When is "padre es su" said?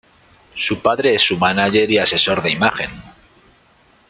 0.81-1.37